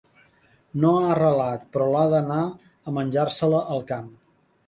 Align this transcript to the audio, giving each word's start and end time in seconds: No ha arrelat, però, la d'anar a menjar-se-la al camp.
No 0.83 0.93
ha 0.99 1.01
arrelat, 1.15 1.67
però, 1.75 1.89
la 1.95 2.01
d'anar 2.13 2.39
a 2.47 2.93
menjar-se-la 2.97 3.63
al 3.77 3.85
camp. 3.93 4.09